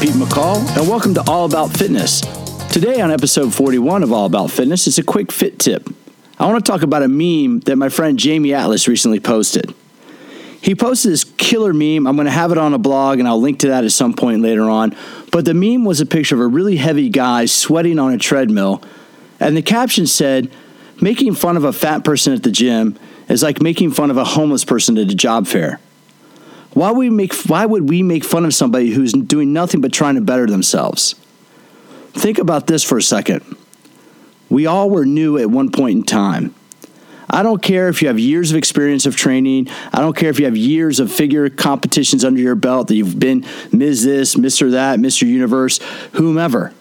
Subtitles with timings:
[0.00, 2.22] Pete McCall, and welcome to All About Fitness.
[2.72, 5.90] Today, on episode 41 of All About Fitness, it's a quick fit tip.
[6.38, 9.74] I want to talk about a meme that my friend Jamie Atlas recently posted.
[10.62, 12.06] He posted this killer meme.
[12.06, 14.14] I'm going to have it on a blog, and I'll link to that at some
[14.14, 14.96] point later on.
[15.32, 18.82] But the meme was a picture of a really heavy guy sweating on a treadmill,
[19.38, 20.50] and the caption said,
[21.02, 22.98] Making fun of a fat person at the gym
[23.28, 25.78] is like making fun of a homeless person at a job fair.
[26.72, 29.92] Why would we make why would we make fun of somebody who's doing nothing but
[29.92, 31.14] trying to better themselves?
[32.12, 33.56] Think about this for a second.
[34.48, 36.54] We all were new at one point in time.
[37.32, 39.68] I don't care if you have years of experience of training.
[39.92, 43.20] I don't care if you have years of figure competitions under your belt, that you've
[43.20, 44.04] been Ms.
[44.04, 44.72] This, Mr.
[44.72, 45.28] That, Mr.
[45.28, 45.78] Universe,
[46.14, 46.72] whomever.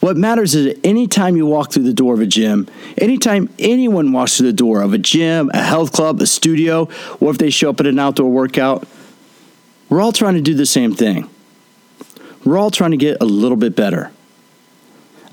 [0.00, 4.10] What matters is that anytime you walk through the door of a gym, anytime anyone
[4.12, 6.88] walks through the door of a gym, a health club, a studio,
[7.20, 8.86] or if they show up at an outdoor workout,
[9.88, 11.28] we're all trying to do the same thing.
[12.44, 14.10] We're all trying to get a little bit better.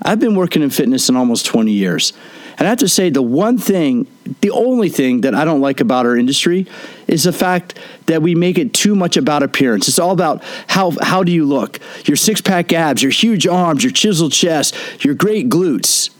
[0.02, 2.12] I've been working in fitness in almost 20 years.
[2.58, 4.06] And I have to say, the one thing,
[4.40, 6.66] the only thing that I don't like about our industry
[7.06, 9.88] is the fact that we make it too much about appearance.
[9.88, 11.78] It's all about how, how do you look?
[12.06, 16.10] Your six pack abs, your huge arms, your chiseled chest, your great glutes.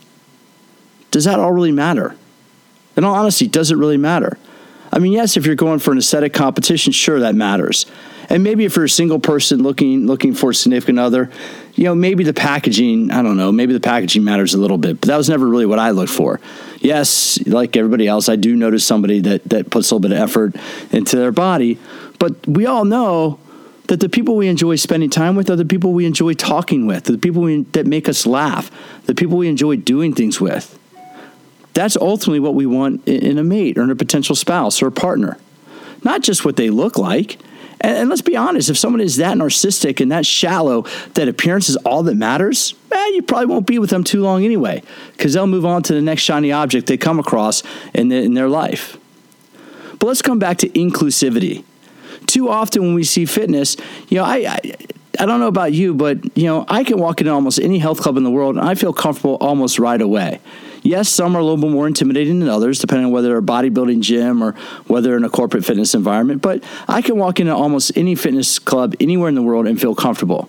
[1.10, 2.16] Does that all really matter?
[2.96, 4.36] In all honesty, does it really matter?
[4.92, 7.86] I mean, yes, if you're going for an aesthetic competition, sure, that matters.
[8.28, 11.30] And maybe if you're a single person looking looking for a significant other,
[11.74, 15.00] you know, maybe the packaging, I don't know, maybe the packaging matters a little bit,
[15.00, 16.40] but that was never really what I looked for.
[16.80, 20.22] Yes, like everybody else, I do notice somebody that that puts a little bit of
[20.22, 20.56] effort
[20.92, 21.78] into their body,
[22.18, 23.38] but we all know
[23.88, 27.04] that the people we enjoy spending time with are the people we enjoy talking with,
[27.04, 28.70] the people we, that make us laugh,
[29.06, 30.78] the people we enjoy doing things with.
[31.72, 34.92] That's ultimately what we want in a mate or in a potential spouse or a
[34.92, 35.38] partner.
[36.02, 37.38] Not just what they look like,
[37.80, 40.82] and, and, let's be honest, if someone is that narcissistic and that shallow
[41.14, 44.44] that appearance is all that matters, eh, you probably won't be with them too long
[44.44, 44.82] anyway,
[45.12, 47.62] because they'll move on to the next shiny object they come across
[47.94, 48.96] in, the, in their life.
[49.98, 51.64] But let's come back to inclusivity.
[52.26, 53.76] Too often when we see fitness,
[54.08, 54.76] you know, I, I
[55.18, 58.00] I don't know about you, but you know, I can walk into almost any health
[58.00, 60.40] club in the world and I feel comfortable almost right away.
[60.86, 63.42] Yes, some are a little bit more intimidating than others, depending on whether they're a
[63.42, 64.52] bodybuilding gym or
[64.86, 66.42] whether in a corporate fitness environment.
[66.42, 69.96] But I can walk into almost any fitness club anywhere in the world and feel
[69.96, 70.48] comfortable.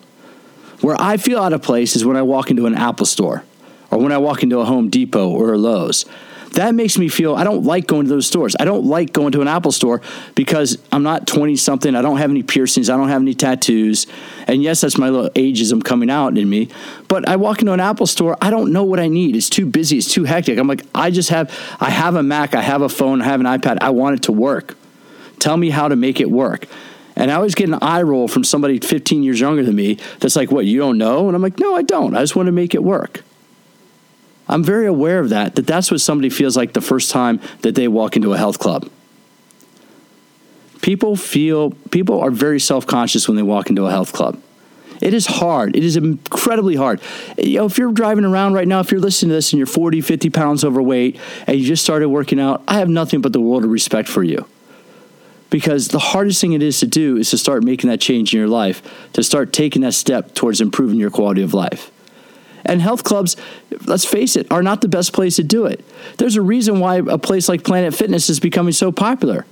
[0.81, 3.45] Where I feel out of place is when I walk into an Apple store
[3.89, 6.05] or when I walk into a Home Depot or a Lowe's
[6.57, 8.55] that makes me feel I don't like going to those stores.
[8.59, 10.01] I don't like going to an Apple store
[10.33, 11.95] because I'm not 20 something.
[11.95, 12.89] I don't have any piercings.
[12.89, 14.07] I don't have any tattoos.
[14.47, 16.69] And yes, that's my little ageism coming out in me.
[17.07, 19.35] But I walk into an Apple store, I don't know what I need.
[19.35, 19.99] It's too busy.
[19.99, 20.57] It's too hectic.
[20.57, 23.39] I'm like, I just have, I have a Mac, I have a phone, I have
[23.39, 23.77] an iPad.
[23.81, 24.75] I want it to work.
[25.37, 26.65] Tell me how to make it work.
[27.15, 30.35] And I always get an eye roll from somebody 15 years younger than me that's
[30.35, 31.27] like, what, you don't know?
[31.27, 32.15] And I'm like, no, I don't.
[32.15, 33.23] I just want to make it work.
[34.49, 37.75] I'm very aware of that, that that's what somebody feels like the first time that
[37.75, 38.89] they walk into a health club.
[40.81, 44.41] People feel, people are very self conscious when they walk into a health club.
[45.01, 45.75] It is hard.
[45.75, 47.01] It is incredibly hard.
[47.37, 49.67] You know, if you're driving around right now, if you're listening to this and you're
[49.67, 53.41] 40, 50 pounds overweight and you just started working out, I have nothing but the
[53.41, 54.47] world of respect for you.
[55.49, 58.39] Because the hardest thing it is to do is to start making that change in
[58.39, 58.81] your life,
[59.13, 61.91] to start taking that step towards improving your quality of life.
[62.67, 63.35] And health clubs,
[63.85, 65.83] let's face it, are not the best place to do it.
[66.17, 69.45] There's a reason why a place like Planet Fitness is becoming so popular.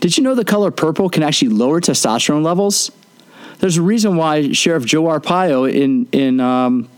[0.00, 2.90] Did you know the color purple can actually lower testosterone levels?
[3.58, 6.88] There's a reason why Sheriff Joe Arpaio in in um,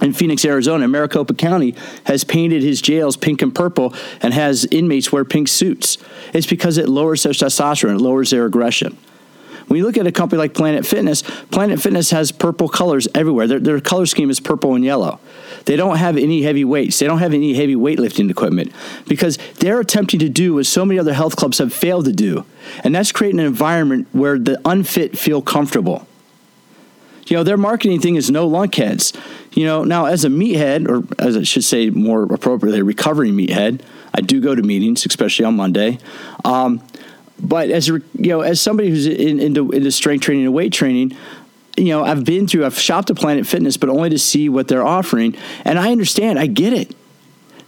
[0.00, 1.74] in Phoenix, Arizona, Maricopa County,
[2.04, 5.98] has painted his jails pink and purple and has inmates wear pink suits.
[6.32, 8.96] It's because it lowers their testosterone, it lowers their aggression.
[9.68, 13.46] When you look at a company like Planet Fitness, Planet Fitness has purple colors everywhere.
[13.46, 15.20] Their, their color scheme is purple and yellow.
[15.66, 16.98] They don't have any heavy weights.
[16.98, 18.72] They don't have any heavy weightlifting equipment
[19.06, 22.46] because they're attempting to do what so many other health clubs have failed to do.
[22.82, 26.08] And that's creating an environment where the unfit feel comfortable.
[27.26, 29.14] You know, their marketing thing is no lunkheads.
[29.52, 33.34] You know, now as a meathead, or as I should say more appropriately, a recovering
[33.34, 33.82] meathead,
[34.14, 35.98] I do go to meetings, especially on Monday.
[36.44, 36.82] Um,
[37.40, 41.16] but as you know, as somebody who's in, into, into strength training and weight training,
[41.76, 44.68] you know, I've been through, I've shopped at Planet Fitness, but only to see what
[44.68, 46.94] they're offering, and I understand, I get it.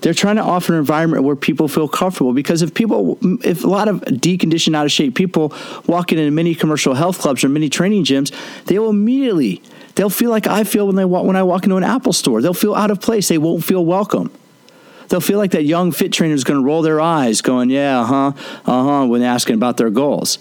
[0.00, 3.66] They're trying to offer an environment where people feel comfortable because if people, if a
[3.66, 5.52] lot of deconditioned, out of shape people
[5.86, 8.34] walk into many commercial health clubs or many training gyms,
[8.64, 9.62] they will immediately
[9.96, 12.40] they'll feel like I feel when they walk, when I walk into an Apple store.
[12.40, 13.28] They'll feel out of place.
[13.28, 14.30] They won't feel welcome
[15.10, 18.00] they'll feel like that young fit trainer is going to roll their eyes, going, "Yeah,
[18.00, 18.32] uh huh,
[18.64, 20.38] uh huh," when asking about their goals.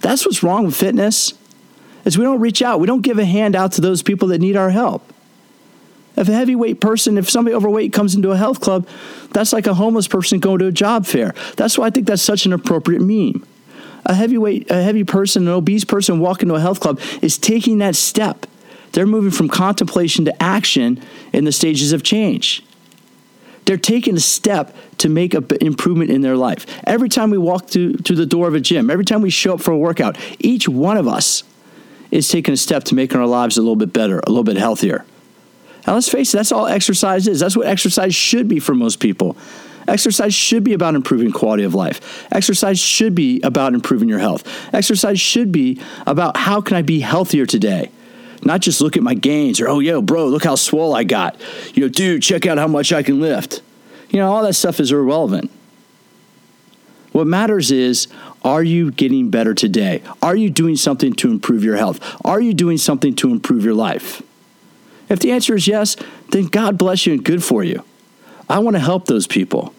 [0.00, 1.32] That's what's wrong with fitness.
[2.04, 2.80] is we don't reach out.
[2.80, 5.12] We don't give a hand out to those people that need our help.
[6.16, 8.88] If a heavyweight person, if somebody overweight comes into a health club,
[9.32, 11.34] that's like a homeless person going to a job fair.
[11.56, 13.46] That's why I think that's such an appropriate meme.
[14.06, 17.78] A heavyweight, a heavy person, an obese person walking to a health club is taking
[17.78, 18.46] that step.
[18.92, 21.00] They're moving from contemplation to action
[21.32, 22.64] in the stages of change.
[23.68, 26.64] They're taking a step to make an improvement in their life.
[26.84, 29.52] Every time we walk through, through the door of a gym, every time we show
[29.52, 31.44] up for a workout, each one of us
[32.10, 34.56] is taking a step to making our lives a little bit better, a little bit
[34.56, 35.04] healthier.
[35.86, 37.40] Now, let's face it, that's all exercise is.
[37.40, 39.36] That's what exercise should be for most people.
[39.86, 42.26] Exercise should be about improving quality of life.
[42.32, 44.48] Exercise should be about improving your health.
[44.72, 47.90] Exercise should be about how can I be healthier today?
[48.42, 51.40] Not just look at my gains or, oh, yo, bro, look how swole I got.
[51.74, 53.62] You know, dude, check out how much I can lift.
[54.10, 55.50] You know, all that stuff is irrelevant.
[57.12, 58.06] What matters is,
[58.42, 60.02] are you getting better today?
[60.22, 62.00] Are you doing something to improve your health?
[62.24, 64.22] Are you doing something to improve your life?
[65.08, 65.96] If the answer is yes,
[66.30, 67.82] then God bless you and good for you.
[68.48, 69.74] I want to help those people.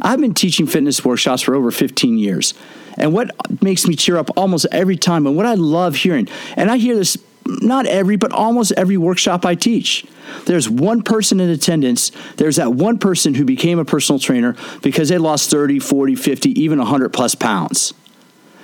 [0.00, 2.54] I've been teaching fitness workshops for over 15 years.
[2.96, 3.30] And what
[3.62, 6.96] makes me cheer up almost every time, and what I love hearing, and I hear
[6.96, 7.16] this
[7.60, 10.04] not every, but almost every workshop I teach.
[10.46, 12.12] There's one person in attendance.
[12.36, 16.60] There's that one person who became a personal trainer because they lost 30, 40, 50,
[16.60, 17.94] even 100 plus pounds.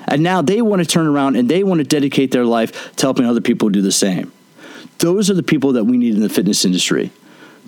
[0.07, 3.07] And now they want to turn around and they want to dedicate their life to
[3.07, 4.33] helping other people do the same.
[4.99, 7.13] Those are the people that we need in the fitness industry.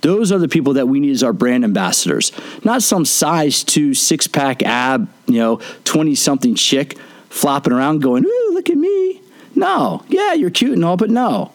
[0.00, 2.32] Those are the people that we need as our brand ambassadors,
[2.64, 6.96] not some size two, six pack ab, you know, 20 something chick
[7.28, 8.99] flopping around going, ooh, look at me.
[9.60, 11.52] No, yeah, you're cute and all, but no.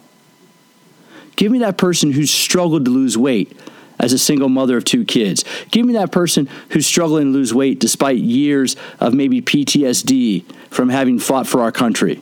[1.36, 3.58] Give me that person who's struggled to lose weight
[4.00, 5.44] as a single mother of two kids.
[5.72, 10.90] Give me that person who's struggling to lose weight despite years of maybe PTSD from
[10.90, 12.22] having fought for our country.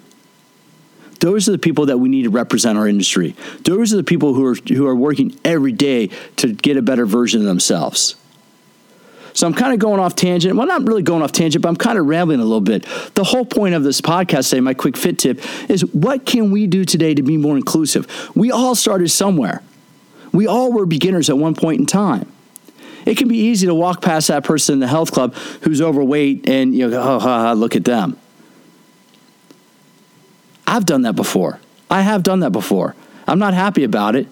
[1.20, 3.36] Those are the people that we need to represent our industry.
[3.66, 7.06] Those are the people who are, who are working every day to get a better
[7.06, 8.16] version of themselves.
[9.34, 10.56] So I'm kind of going off tangent.
[10.56, 12.86] Well, not really going off tangent, but I'm kind of rambling a little bit.
[13.16, 16.68] The whole point of this podcast today, my quick fit tip, is what can we
[16.68, 18.32] do today to be more inclusive?
[18.36, 19.64] We all started somewhere.
[20.32, 22.32] We all were beginners at one point in time.
[23.06, 26.48] It can be easy to walk past that person in the health club who's overweight
[26.48, 28.18] and you know, oh, look at them.
[30.66, 31.60] I've done that before.
[31.90, 32.96] I have done that before.
[33.28, 34.28] I'm not happy about it.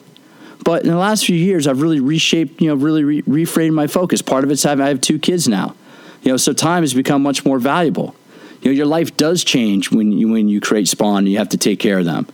[0.64, 3.88] But in the last few years, I've really reshaped, you know, really re- reframed my
[3.88, 4.22] focus.
[4.22, 5.76] Part of it's having, I have two kids now,
[6.22, 8.16] you know, so time has become much more valuable.
[8.62, 11.50] You know, your life does change when you, when you create spawn and you have
[11.50, 12.28] to take care of them.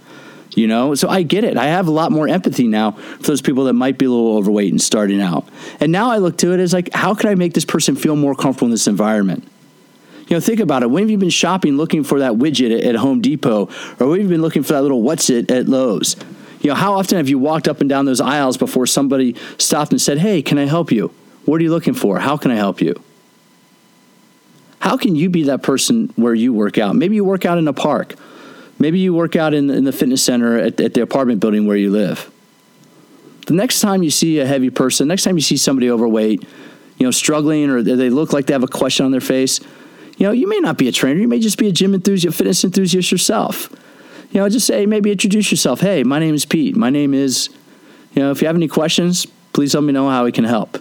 [0.56, 1.56] You know, so I get it.
[1.56, 4.38] I have a lot more empathy now for those people that might be a little
[4.38, 5.47] overweight and starting out.
[5.79, 8.15] And now I look to it as like, how can I make this person feel
[8.15, 9.47] more comfortable in this environment?
[10.27, 10.89] You know, think about it.
[10.89, 13.69] When have you been shopping looking for that widget at Home Depot,
[14.00, 16.18] or when have you been looking for that little what's it at Lowe's?
[16.62, 19.92] You know, how often have you walked up and down those aisles before somebody stopped
[19.92, 21.12] and said, "Hey, can I help you?
[21.45, 22.19] What are you looking for?
[22.19, 23.01] How can I help you?"
[24.80, 26.95] How can you be that person where you work out?
[26.95, 28.15] Maybe you work out in a park.
[28.80, 31.77] Maybe you work out in, in the fitness center at, at the apartment building where
[31.77, 32.31] you live.
[33.48, 36.44] The next time you see a heavy person, next time you see somebody overweight,
[36.98, 39.60] you know, struggling or they look like they have a question on their face,
[40.17, 41.20] you know, you may not be a trainer.
[41.20, 43.70] You may just be a gym enthusiast, fitness enthusiast yourself.
[44.31, 45.79] You know, just say, maybe introduce yourself.
[45.79, 46.75] Hey, my name is Pete.
[46.75, 47.50] My name is,
[48.13, 50.79] you know, if you have any questions, please let me know how we can help.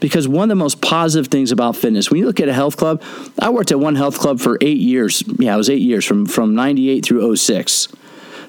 [0.00, 2.76] Because one of the most positive things about fitness, when you look at a health
[2.76, 3.02] club,
[3.38, 5.24] I worked at one health club for eight years.
[5.38, 7.88] Yeah, it was eight years from, from 98 through 06.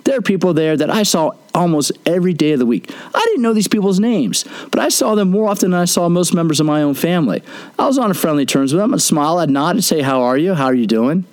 [0.05, 2.91] There are people there that I saw almost every day of the week.
[3.13, 6.07] I didn't know these people's names, but I saw them more often than I saw
[6.09, 7.41] most members of my own family.
[7.79, 8.93] I was on friendly terms with them.
[8.93, 10.53] I'd smile, I'd nod, and say, How are you?
[10.53, 11.25] How are you doing?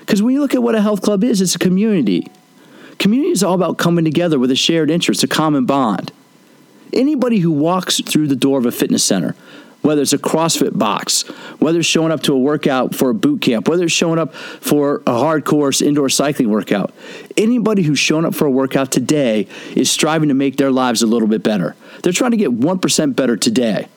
[0.00, 2.26] Because when you look at what a health club is, it's a community.
[2.98, 6.12] Community is all about coming together with a shared interest, a common bond.
[6.92, 9.34] Anybody who walks through the door of a fitness center
[9.82, 11.22] whether it's a CrossFit box,
[11.58, 14.34] whether it's showing up to a workout for a boot camp, whether it's showing up
[14.34, 16.92] for a hardcore indoor cycling workout.
[17.36, 21.06] Anybody who's shown up for a workout today is striving to make their lives a
[21.06, 21.76] little bit better.
[22.02, 23.88] They're trying to get 1% better today.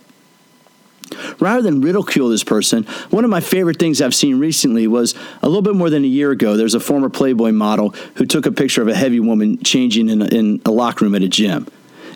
[1.39, 5.48] Rather than ridicule this person, one of my favorite things I've seen recently was a
[5.48, 6.57] little bit more than a year ago.
[6.57, 10.22] There's a former Playboy model who took a picture of a heavy woman changing in
[10.22, 11.67] a, in a locker room at a gym,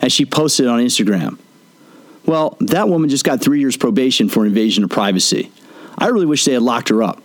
[0.01, 1.37] and she posted it on Instagram.
[2.25, 5.51] Well, that woman just got three years probation for invasion of privacy.
[5.97, 7.23] I really wish they had locked her up.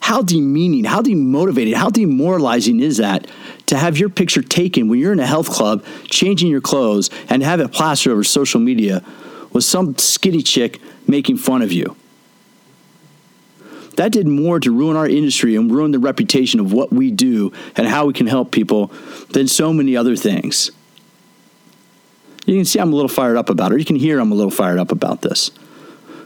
[0.00, 3.28] How demeaning, how demotivating, how demoralizing is that
[3.66, 7.42] to have your picture taken when you're in a health club, changing your clothes, and
[7.42, 9.04] have it plastered over social media
[9.52, 11.96] with some skinny chick making fun of you?
[13.96, 17.52] That did more to ruin our industry and ruin the reputation of what we do
[17.76, 18.86] and how we can help people
[19.30, 20.70] than so many other things.
[22.46, 24.34] You can see I'm a little fired up about it, you can hear I'm a
[24.34, 25.50] little fired up about this.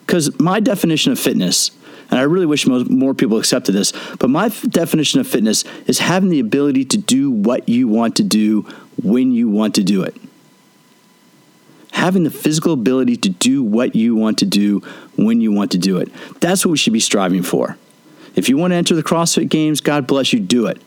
[0.01, 1.73] Because my definition of fitness,
[2.11, 6.31] and I really wish more people accepted this, but my definition of fitness is having
[6.31, 8.63] the ability to do what you want to do
[9.03, 10.17] when you want to do it.
[11.97, 14.81] Having the physical ability to do what you want to do
[15.17, 16.13] when you want to do it.
[16.41, 17.79] That's what we should be striving for.
[18.35, 20.79] If you want to enter the CrossFit Games, God bless you, do it.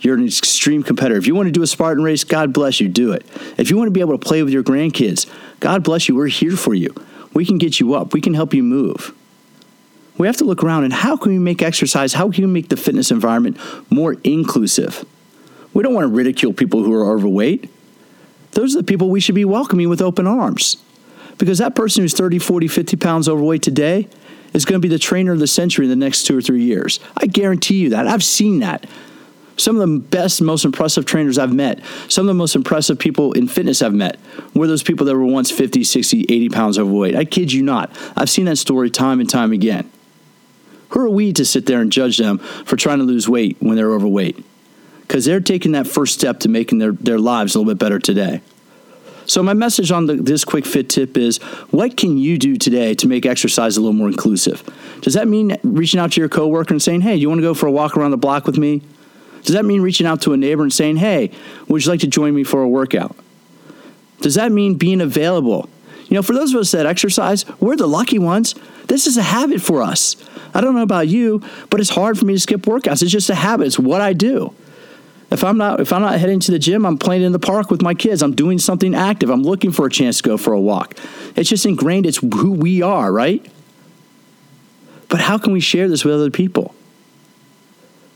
[0.00, 1.18] You're an extreme competitor.
[1.18, 3.26] If you want to do a Spartan race, God bless you, do it.
[3.58, 6.26] If you want to be able to play with your grandkids, God bless you, we're
[6.28, 6.94] here for you.
[7.34, 9.14] We can get you up, we can help you move.
[10.16, 12.70] We have to look around and how can we make exercise, how can we make
[12.70, 13.58] the fitness environment
[13.90, 15.04] more inclusive?
[15.74, 17.70] We don't want to ridicule people who are overweight.
[18.56, 20.78] Those are the people we should be welcoming with open arms.
[21.36, 24.08] Because that person who's 30, 40, 50 pounds overweight today
[24.54, 26.62] is going to be the trainer of the century in the next two or three
[26.62, 26.98] years.
[27.18, 28.06] I guarantee you that.
[28.06, 28.86] I've seen that.
[29.58, 33.34] Some of the best, most impressive trainers I've met, some of the most impressive people
[33.34, 34.18] in fitness I've met
[34.54, 37.14] were those people that were once 50, 60, 80 pounds overweight.
[37.14, 37.94] I kid you not.
[38.16, 39.90] I've seen that story time and time again.
[40.90, 43.76] Who are we to sit there and judge them for trying to lose weight when
[43.76, 44.42] they're overweight?
[45.06, 47.98] Because they're taking that first step to making their, their lives a little bit better
[47.98, 48.40] today.
[49.26, 51.38] So, my message on the, this quick fit tip is
[51.70, 54.62] what can you do today to make exercise a little more inclusive?
[55.02, 57.54] Does that mean reaching out to your coworker and saying, hey, you want to go
[57.54, 58.82] for a walk around the block with me?
[59.42, 61.30] Does that mean reaching out to a neighbor and saying, hey,
[61.68, 63.16] would you like to join me for a workout?
[64.20, 65.68] Does that mean being available?
[66.08, 68.54] You know, for those of us that exercise, we're the lucky ones.
[68.86, 70.16] This is a habit for us.
[70.54, 73.02] I don't know about you, but it's hard for me to skip workouts.
[73.02, 73.66] It's just a habit.
[73.66, 74.54] It's what I do.
[75.30, 77.70] If I'm not if I'm not heading to the gym, I'm playing in the park
[77.70, 78.22] with my kids.
[78.22, 79.28] I'm doing something active.
[79.30, 80.96] I'm looking for a chance to go for a walk.
[81.34, 82.06] It's just ingrained.
[82.06, 83.44] It's who we are, right?
[85.08, 86.74] But how can we share this with other people?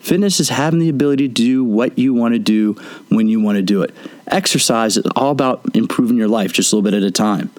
[0.01, 2.73] Fitness is having the ability to do what you want to do
[3.11, 3.95] when you want to do it.
[4.27, 7.51] Exercise is all about improving your life just a little bit at a time.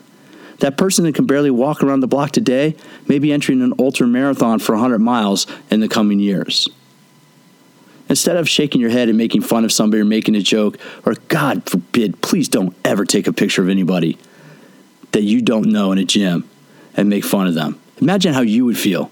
[0.60, 2.76] That person that can barely walk around the block today
[3.08, 6.68] may be entering an ultra marathon for 100 miles in the coming years.
[8.12, 11.14] Instead of shaking your head and making fun of somebody or making a joke, or
[11.30, 14.18] God forbid, please don't ever take a picture of anybody
[15.14, 16.44] that you don't know in a gym
[16.94, 17.80] and make fun of them.
[18.02, 19.10] Imagine how you would feel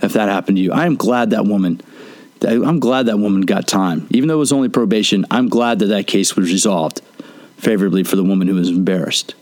[0.00, 0.72] if that happened to you.
[0.72, 1.80] I am glad that woman
[2.40, 4.06] I'm glad that woman got time.
[4.10, 7.00] Even though it was only probation, I'm glad that that case was resolved
[7.56, 9.34] favorably for the woman who was embarrassed.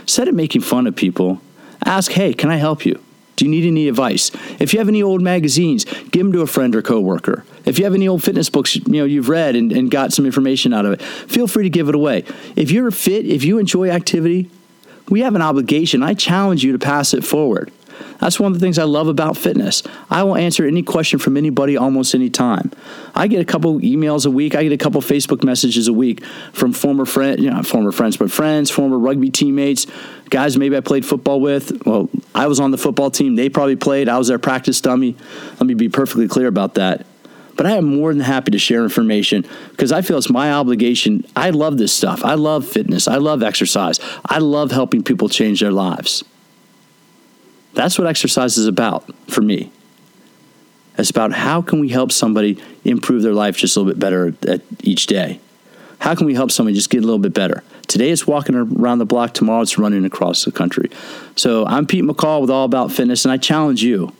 [0.00, 1.40] Instead of making fun of people,
[1.84, 3.00] ask, hey, can I help you?
[3.38, 4.32] Do you need any advice?
[4.58, 7.44] If you have any old magazines, give them to a friend or coworker.
[7.64, 10.26] If you have any old fitness books, you know you've read and, and got some
[10.26, 12.24] information out of it, feel free to give it away.
[12.56, 14.50] If you're fit, if you enjoy activity,
[15.08, 16.02] we have an obligation.
[16.02, 17.70] I challenge you to pass it forward.
[18.18, 19.82] That's one of the things I love about fitness.
[20.10, 22.72] I will answer any question from anybody almost any time.
[23.14, 24.54] I get a couple emails a week.
[24.54, 28.16] I get a couple Facebook messages a week from former friends, you know, former friends,
[28.16, 29.86] but friends, former rugby teammates,
[30.30, 31.86] guys maybe I played football with.
[31.86, 33.36] Well, I was on the football team.
[33.36, 34.08] They probably played.
[34.08, 35.16] I was their practice dummy.
[35.52, 37.06] Let me be perfectly clear about that.
[37.56, 41.24] But I am more than happy to share information because I feel it's my obligation.
[41.34, 42.24] I love this stuff.
[42.24, 43.08] I love fitness.
[43.08, 43.98] I love exercise.
[44.24, 46.22] I love helping people change their lives.
[47.74, 49.70] That's what exercise is about for me.
[50.96, 54.34] It's about how can we help somebody improve their life just a little bit better
[54.48, 55.40] at each day.
[56.00, 57.62] How can we help somebody just get a little bit better?
[57.86, 60.90] Today it's walking around the block, tomorrow it's running across the country.
[61.36, 64.12] So I'm Pete McCall with All About Fitness, and I challenge you.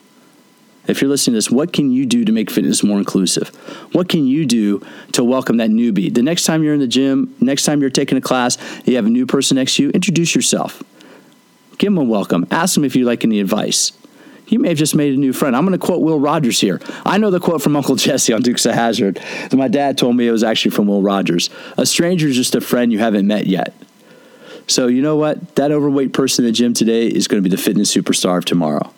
[0.87, 3.49] If you're listening to this, what can you do to make fitness more inclusive?
[3.93, 6.12] What can you do to welcome that newbie?
[6.12, 9.05] The next time you're in the gym, next time you're taking a class, you have
[9.05, 10.83] a new person next to you, introduce yourself.
[11.78, 12.47] Give them a welcome.
[12.50, 13.92] Ask them if you like any advice.
[14.49, 15.54] You may have just made a new friend.
[15.54, 16.80] I'm going to quote Will Rogers here.
[17.04, 19.20] I know the quote from Uncle Jesse on Dukes of Hazzard.
[19.52, 21.50] My dad told me it was actually from Will Rogers.
[21.76, 23.75] A stranger is just a friend you haven't met yet.
[24.66, 25.54] So you know what?
[25.56, 28.44] That overweight person in the gym today is going to be the fitness superstar of
[28.44, 28.92] tomorrow.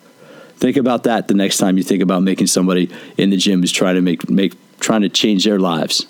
[0.57, 3.71] Think about that the next time you think about making somebody in the gym who's
[3.71, 6.05] trying to make, make trying to change their lives.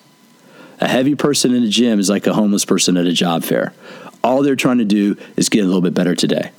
[0.79, 3.73] A heavy person in the gym is like a homeless person at a job fair.
[4.23, 6.51] All they're trying to do is get a little bit better today.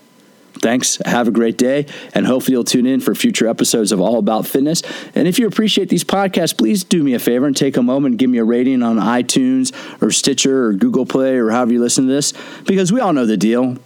[0.61, 0.99] Thanks.
[1.05, 1.87] Have a great day.
[2.15, 4.83] And hopefully, you'll tune in for future episodes of All About Fitness.
[5.15, 8.13] And if you appreciate these podcasts, please do me a favor and take a moment
[8.13, 11.81] and give me a rating on iTunes or Stitcher or Google Play or however you
[11.81, 12.33] listen to this,
[12.67, 13.77] because we all know the deal.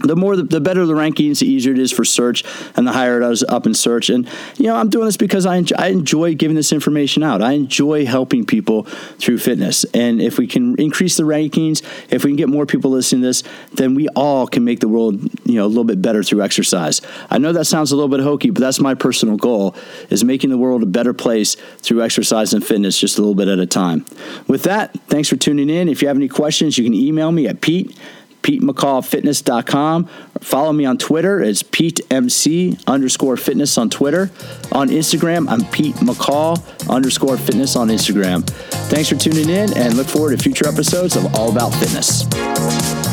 [0.00, 2.44] The more the, the, better the rankings the easier it is for search
[2.76, 4.10] and the higher it is up in search.
[4.10, 7.42] And you know i'm doing this because I enjoy, I enjoy giving this information out.
[7.42, 8.84] I enjoy helping people
[9.18, 9.84] through fitness.
[9.94, 13.28] And if we can increase the rankings if we can get more people listening to
[13.28, 16.42] this then we all can make the world you know a little bit better through
[16.42, 17.00] exercise.
[17.30, 19.74] I know that sounds a little bit hokey but that's my personal goal
[20.10, 23.48] is making the world a better place through exercise and fitness just a little bit
[23.48, 24.04] at a time.
[24.46, 25.88] With that thanks for tuning in.
[25.88, 27.96] If you have any questions you can email me at pete
[28.42, 30.08] PeteMcCallFitness.com.
[30.40, 31.40] Follow me on Twitter.
[31.42, 34.30] It's PeteMC underscore fitness on Twitter.
[34.72, 38.46] On Instagram, I'm Pete McCall underscore fitness on Instagram.
[38.88, 43.07] Thanks for tuning in and look forward to future episodes of All About Fitness.